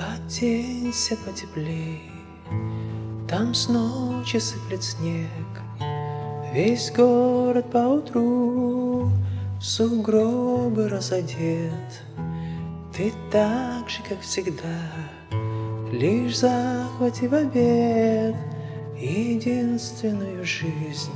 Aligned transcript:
Оденься 0.00 1.16
потеплей, 1.26 2.10
там 3.28 3.54
с 3.54 3.68
ночи 3.68 4.38
сыплет 4.38 4.82
снег, 4.82 5.28
Весь 6.52 6.90
город 6.90 7.70
поутру 7.70 9.10
в 9.58 9.62
сугробы 9.62 10.88
разодет. 10.88 12.02
Ты 12.96 13.12
так 13.30 13.88
же, 13.88 14.02
как 14.08 14.20
всегда, 14.20 14.80
лишь 15.92 16.38
захвати 16.38 17.28
в 17.28 17.34
обед 17.34 18.34
Единственную 19.00 20.44
жизнь 20.44 21.12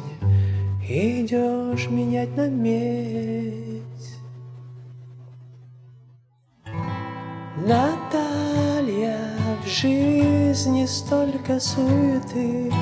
идешь 0.89 1.89
менять 1.89 2.35
на 2.37 2.49
медь. 2.49 3.83
В 7.57 7.67
жизни 9.85 10.87
столько 10.87 11.61
суеты, 11.61 12.73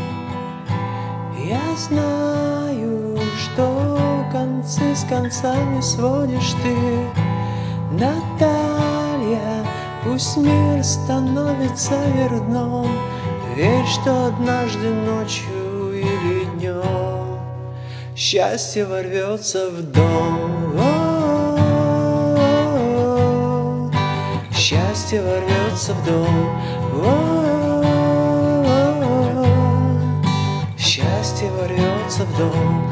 Я 1.36 1.60
знаю, 1.76 3.18
что 3.38 3.98
концы 4.30 4.94
с 4.94 5.04
концами 5.04 5.80
сводишь 5.80 6.54
ты. 6.62 6.76
Наталья, 7.92 9.66
пусть 10.04 10.36
мир 10.36 10.84
становится 10.84 11.94
верном, 12.14 12.86
Верь, 13.56 13.86
что 13.86 14.26
однажды 14.26 14.88
ночью 14.88 15.92
или 15.92 16.44
днем 16.54 17.40
Счастье 18.14 18.86
ворвется 18.86 19.70
в 19.70 19.82
дом. 19.90 20.61
Счастье 25.12 25.30
ворвется 25.30 25.92
в 25.92 26.06
дом. 26.06 26.58
Счастье 30.78 31.50
ворвется 31.50 32.24
в 32.24 32.38
дом. 32.38 32.90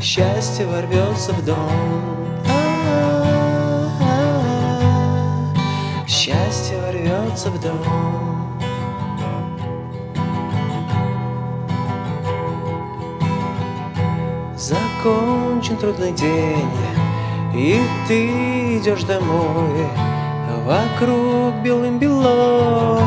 Счастье 0.00 0.66
ворвется 0.66 1.32
в 1.32 1.44
дом. 1.44 1.56
Счастье 6.06 6.80
ворвется 6.80 7.50
в 7.50 7.60
дом. 7.60 8.56
Закончен 14.56 15.76
трудный 15.76 16.12
день, 16.12 16.70
и 17.56 17.80
ты 18.06 18.76
идешь 18.76 19.04
домой. 19.04 19.88
Вокруг 20.64 21.54
белым 21.62 21.98
бело, 21.98 23.00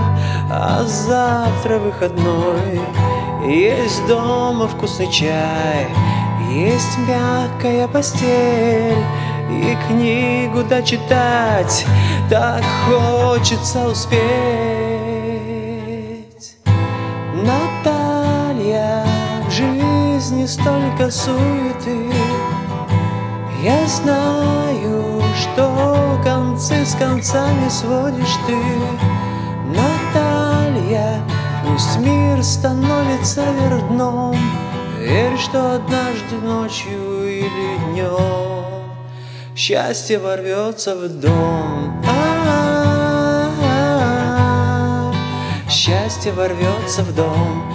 а 0.49 0.83
завтра 0.83 1.77
выходной. 1.77 2.81
Есть 3.45 4.05
дома 4.07 4.67
вкусный 4.67 5.11
чай, 5.11 5.87
есть 6.51 6.97
мягкая 7.07 7.87
постель, 7.87 9.03
и 9.49 9.77
книгу 9.87 10.63
дочитать 10.63 11.85
так 12.29 12.63
хочется 12.87 13.87
успеть. 13.87 14.19
Наталья, 17.33 19.05
в 19.47 19.51
жизни 19.51 20.45
столько 20.45 21.11
суеты, 21.11 22.11
знаю, 23.89 25.21
что 25.35 26.19
концы 26.23 26.85
с 26.85 26.95
концами 26.95 27.67
сводишь 27.69 28.37
ты. 28.45 28.55
Наталья, 29.75 31.21
пусть 31.65 31.97
мир 31.99 32.43
становится 32.43 33.43
вверх 33.43 33.87
дном, 33.89 34.37
Верь, 34.99 35.37
что 35.37 35.75
однажды 35.75 36.35
ночью 36.43 37.25
или 37.25 37.77
днем 37.91 38.49
Счастье 39.55 40.19
ворвется 40.19 40.95
в 40.95 41.09
дом. 41.19 42.01
А-а-а. 42.07 43.53
Счастье 45.69 46.31
ворвется 46.31 47.03
в 47.03 47.13
дом. 47.13 47.73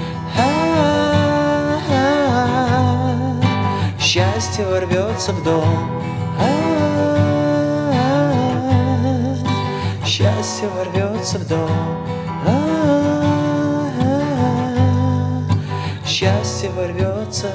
Счастье 4.55 4.71
ворвется 4.71 5.33
в 5.33 5.43
дом. 5.43 5.91
А-а-а. 6.39 7.27
Счастье 10.07 10.69
ворвется 10.69 11.39
в 11.39 11.49
дом. 11.49 11.69
Счастье 16.07 16.71
ворвется. 16.71 17.51